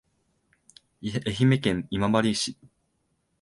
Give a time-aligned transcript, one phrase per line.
[1.03, 1.11] 愛
[1.45, 2.57] 媛県今治市